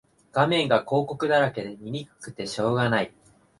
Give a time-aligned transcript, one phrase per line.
[0.31, 3.13] 画面が広告だらけで見にくくてしょうがない